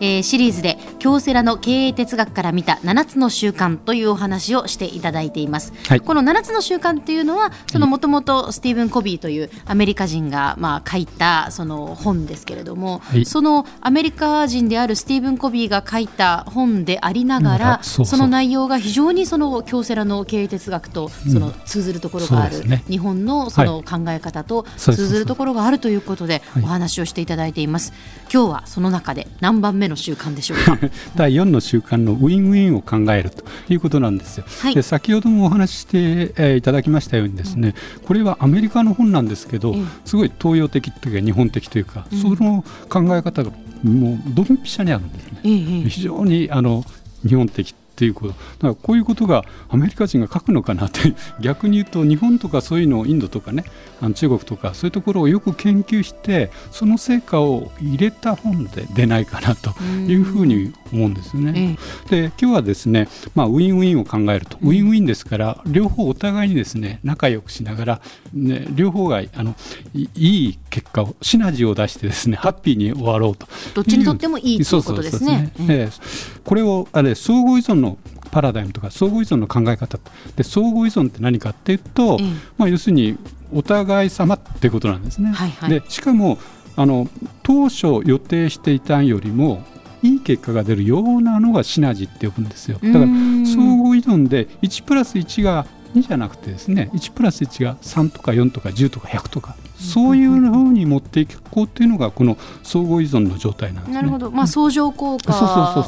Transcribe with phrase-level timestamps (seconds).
[0.00, 27.92] えー、シリーズで京セラの経営哲学から見た7つの習慣というお話をしていただいています、はい、この7つの習慣っていうのはそのもともとスティーブン・コビーというアメリカ人がまあ書いたその本ですけれども、はい、そのアメリカ人であるスティーブン・コビーが書いた本でありながら、その内容が非常にその京セラの経営哲学とその通ずるところがある、うんね、日本のその考え方と通ずるところがあるということでお話をしていただいています。
[28.32, 30.78] 今日はその中で何番目の習慣でしょうか？
[31.16, 34.44] 第4の習慣のウィンウィンを考えるということなんですよ。
[34.62, 35.98] はい、で先ほどもお話しして、
[36.36, 43.50] えー、いただきましたようにですね、うん、これはアメリカの本なんですけど、すごい東洋的というか日本的というか、うん、その考え方が
[43.82, 45.88] もうドンピシャにあるんですね。
[45.88, 46.84] 非常にあの
[47.26, 48.28] 日本的っていうこと。
[48.28, 53.64] だからこういうことがアメリカ人が書くのかなって 逆に言うと日本とかそういうのをインドとかね
[54.02, 59.70] あの中国とかそういうところをよく研究してその成果を入れた本で出ないかなと
[60.06, 61.78] いうふうに思うんですよね。
[62.10, 68.00] で今日はですね、まあ、ウィンウィンを考えるとウィンウィンですから両方お互いにですね仲良くしながら、
[68.34, 69.54] ね、両方があの
[69.94, 73.46] いい結果をシナジーを出してですねハッピーに終わろうと。
[73.74, 75.52] どっちにとってもいいということですね。
[76.44, 77.98] これをあれ相互依存の
[78.30, 79.98] パラダイムとか相互依存の考え方。
[80.36, 82.18] で相互依存って何かっていうと、
[82.58, 83.16] まあ、要するに
[83.52, 85.30] お互い様っていうことなんですね。
[85.32, 86.38] はいはい、でしかも
[86.76, 87.08] あの
[87.42, 89.64] 当初予定していたよりも
[90.02, 92.78] いい結果が出るようなのがシナジーって呼ぶんですよ。
[92.82, 93.12] だから相
[93.82, 105.32] 互依存で1プラス1が2じゃなくてですね1プラス1が3とか4とか10とか100とかそういうふうに持っていこうっていうのがこの相互依存の状態なんです、ね、なるほど、まあ、相乗効果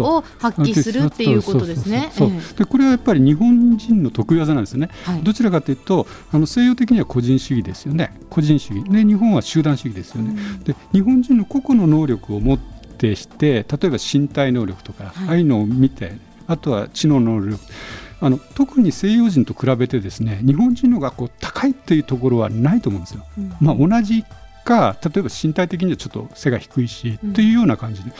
[0.00, 2.12] を発揮するっていうことですね。
[2.56, 4.88] でこれはやっぱり日本人の得意技なんですね。
[5.04, 8.16] はい、どちらかというとあの西洋的には個人主義ですよね。
[8.30, 8.88] 個人主義。
[8.88, 10.30] で日本は集団主義ですよね。
[10.30, 16.12] うん、で日本人の個々の能力を持ってして例えば身体能力とか、はい、ああいうのを見て
[16.46, 17.58] あとは知能能力
[18.22, 23.26] あの特に西洋人と比べてですね日本人のがこう高いっていうところはないと思うんですよ。
[23.36, 24.24] うん、まあ、同じ
[24.64, 28.12] か例えば身体的にはちょっと背が低いし、うん、いうような感じで。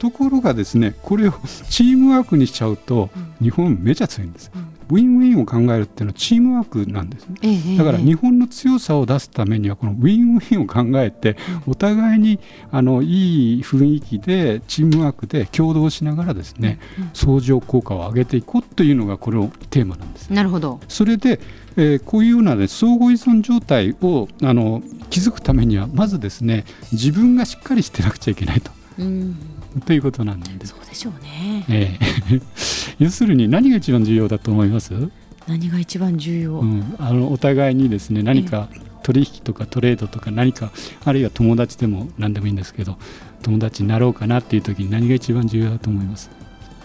[0.00, 1.32] ところがですねこれを
[1.70, 3.08] チームワークにしちゃうと、
[3.40, 11.36] 日本めちゃ強いんです、うん、ウィンウィンを考えるっていうのはチームワークなんですね、だから日本の強さを出すためにはこのウィンウィンを考えて、
[11.66, 12.40] お互いに
[12.70, 16.78] あのいい雰囲気でチームワークで共同しながらですね、
[17.12, 20.30] 相乗効果を上げていこうというのがこのテーマなんです。
[20.32, 21.40] なるほどそれで
[21.76, 28.70] えー、こういうような、ね、相互依存状態をあの築くためにはまずですね自分がしっかりしてなくちゃいけないと。
[28.98, 29.36] うん
[29.86, 30.72] ということなんです。
[30.72, 31.64] そうでしょうね。
[31.68, 34.92] えー、要するに何が一番重要だと思います？
[35.46, 38.68] 何が一番重要、うん、あのお互いにですね何か
[39.02, 40.72] 取引とかトレードとか何か
[41.04, 42.96] あるいは友達でも何でもいいんですけど
[43.42, 46.30] 友達になろうかなっていう時に何が一番重要だと思います？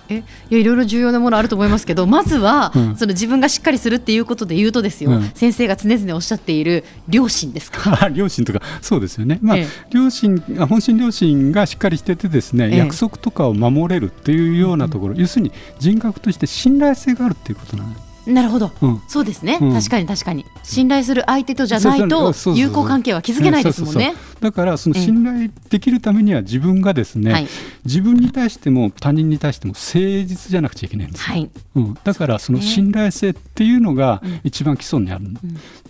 [0.09, 20.45] えいやいろいろ重要なものあると思いますけどまずは、うん、その自分がしっかりするっていうことで言うとですよ、うん、先生が常々おっしゃっている良心ですか良心 とかそうですよね、まあ、ええ、良心本心良心がしっかりしててですね、え、約束とかを守れるっていうようなところ、要するに人格として信頼性があるっていうことなんですなるほど、うん、そうですね、うん、確かに確かに。
[20.63, 27.47] 信頼する相手とじゃないと友好関係は築けないですもんねだからその信頼できるためには自分がですね、
[27.85, 35.37] 自分に対しても他人に対しても誠実じゃなくちゃいけないんですよ、はい、うん、だからその信頼性っていうのが一番基礎にある、うん、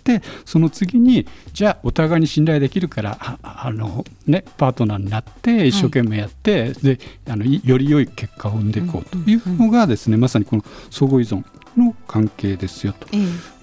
[0.04, 11.44] でその次にじゃあお互いに信頼できるからあの、ね、パートナーになって一生懸命やって、はい、であのより良い結果を生んでいこうというのがですね、まさにこの相互依存
[11.76, 13.08] の関係ですよと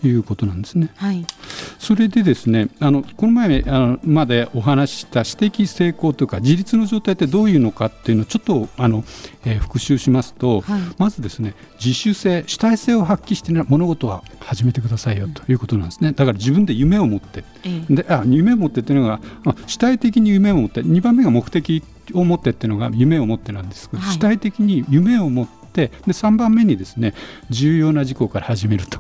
[0.08, 0.90] いうことなんですね。
[0.96, 1.26] はい、
[1.80, 9.04] それでですねあのこの前あのまでお話しした私的成功というか自立の状態ってどういうのかっていうのをちょっとあの、
[9.46, 16.12] えー、復習しますと、はい、まずですね自主性主体性を発揮して物事は始めてくださいよということなんですね。
[16.12, 17.44] だから自分で夢を持って、
[17.90, 25.48] であ夢を持ってっていうのが、まあ、主体的に夢を持って2番目が目的を持ってっていうのが夢を持ってなんですけど、はい、主体的に夢を持っ
[25.78, 27.14] てで3番目にですね
[27.52, 29.00] 重要な事項から始めると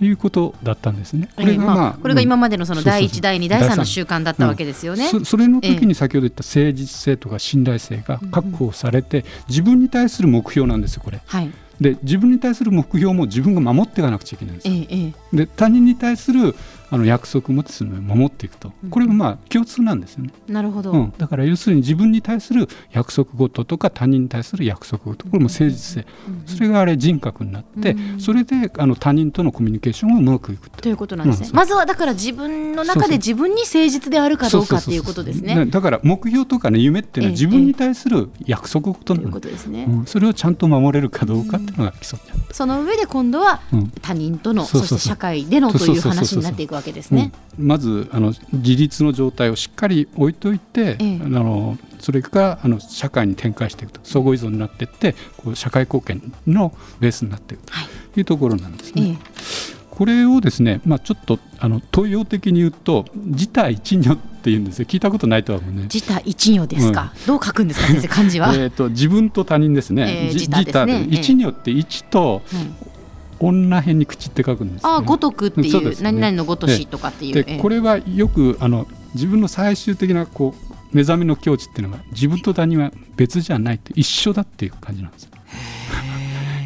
[0.00, 1.30] いうことだったんですね。
[1.34, 5.08] これが、まあこれが今までのその第1、第2、第3の習慣だったわけですよね。
[5.24, 11.20] それの時に先ほど言った誠実性とか信頼性が確保されて、自分に対する目標なんですよこれ。
[11.26, 14.74] はいで自分に対する目標も自分が守っていかなくちゃいけないんですよ。
[14.74, 16.56] ええ、で他人に対する
[16.90, 18.72] あの約束もですね守っていくと。
[18.90, 20.32] これもまあ共通なんですよね。
[20.48, 26.06] なるほど、うん、だから要するに自分に対する約束事とか他人に対する約束事これも誠実性、
[26.46, 30.88] それがあれ人格になって、それであの他人とのコミュニケーションをうまくいくと。
[30.88, 31.50] いうことなんですね。
[31.52, 35.66] まずはだから自分の中で自分に誠実であるかどうかっていうことですね。
[35.66, 39.50] だから目標とかね夢っていうのは自分に対する約束事なので、
[40.06, 42.54] それをちゃんと守れるかどうかっていうのが基礎になる。
[42.54, 43.60] その上で今度は
[44.00, 47.32] 他人との、そして社会でのという話になっていくわけですね。
[47.58, 54.00] まずあの自立の状態をしっかり置いといて、ええ、あのそれがあの社会に展開していくと。
[54.04, 58.22] 相互依存になっていってこう社会貢献のベースになっていくとい。
[58.22, 59.18] うところなんですね。
[59.20, 64.86] えこれをですね、まあ、ちょっとあの東洋的に言うと自他一如っていうんですよ。
[64.86, 68.54] 聞いたことないとは思うね自他一如ですか、うん、どう書くんですか先生漢字は？
[68.56, 72.42] えと自分と他人ですね、 えー、自他一如って一と、
[73.40, 77.44] 女辺に口って書くんです、ね、あ五徳っていう、ね、何々のごとしとかっていう。
[77.44, 85.28] でこれはよくあの自分の最終的なこう目覚めの境地っていうのが自分と他人は別じゃないって一緒だっていう感じなんです。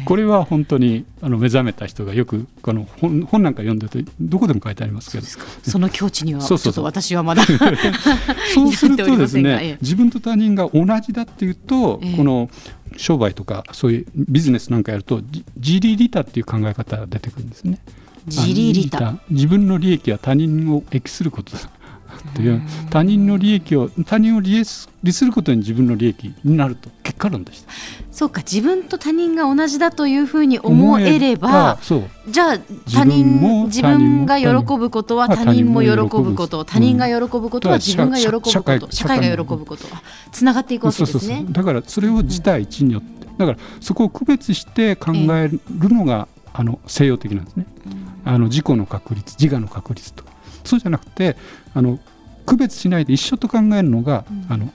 [0.05, 5.25] これは本当にあの目覚めた人がよくこの本本なんか読んでるとどこでも書いてありますけど。
[5.63, 7.43] その境地にはちょっと私はまだ
[8.53, 12.49] そうするとですね自分と他人が同じだっていうと、ええ、この
[12.97, 15.21] 商売とかそういうビジネスなんかやると
[15.57, 17.79] 自利利他っていう考え方が出てくるんですね。
[18.25, 21.69] 自利利他自分の利益は他人を益することだ
[22.35, 22.61] という。
[22.89, 24.89] 他人の利益を他人を利す
[25.25, 26.89] ることに自分の利益になると。
[27.03, 27.71] 結果論でした。
[28.11, 31.79] そうか自分と他人が同じだというふうに思えれば
[32.27, 32.59] じゃあ
[32.91, 36.63] 他人自分が喜ぶことは他人も喜ぶこと。
[36.63, 38.49] 他人が喜ぶことは自分が喜ぶこと。
[38.49, 39.87] 社会が喜ぶこと。
[39.87, 40.01] は
[40.31, 41.45] つながっていくわけですね。
[41.49, 45.59] だからそれを自体一によってだからそこを区別して考える
[45.89, 47.65] のが、あの西洋的なんですね、
[48.25, 50.23] あの自己の確率自我の確率と
[50.63, 51.35] そうじゃなくて
[51.73, 51.99] あの
[52.45, 54.71] 区別しないで一緒と考えるのが、うん、あの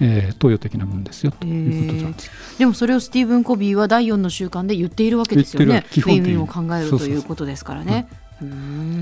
[0.00, 5.84] えー、東洋的なもんですよということなんです、えー、でもそれをスティーブン・コビーは第4の習慣で言っているわけですよね。
[5.88, 8.08] ウィンウィンを考えるということですからね。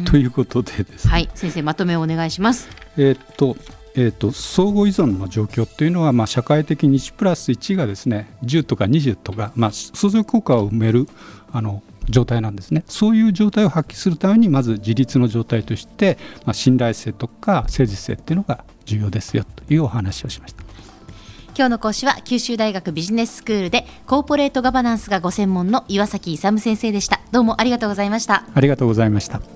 [0.07, 2.69] ということでですね、はい、先生まとめをお願いします。
[2.97, 3.57] えっと
[3.99, 11.09] えーと、相互依存の状況というのは、まあ、社会的に1プラス1がですね10とか20とか、まあ、相乗効果を埋める
[11.51, 12.85] あの状態なんですね。
[12.87, 20.65] そういう状態を発揮するためにまず自立の状態として、まあ、信頼性とか誠実性っていうのが重要ですよというお話をしました。
[21.57, 27.21] 今日の講師は九州大学ビジネススクールでコーポレートガバナンスがご専門の岩崎勇先生でした。
[27.33, 28.45] どうもありがとうございました。
[28.55, 29.56] ありがとうございました